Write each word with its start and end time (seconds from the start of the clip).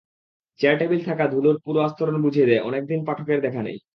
চেয়ার-টেবিলে 0.59 1.03
থাকা 1.03 1.25
ধুলার 1.27 1.57
পুরু 1.63 1.79
আস্তরণ 1.79 2.15
বুঝিয়ে 2.21 2.45
দেয়, 2.45 2.61
অনেক 2.61 2.83
দিন 2.87 2.99
পাঠকের 3.07 3.39
দেখা 3.41 3.61
নেই। 3.63 3.77